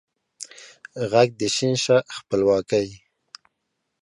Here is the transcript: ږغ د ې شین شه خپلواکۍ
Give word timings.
ږغ 1.11 1.29
د 1.39 1.41
ې 1.45 1.49
شین 1.55 1.73
شه 1.83 1.97
خپلواکۍ 2.17 2.87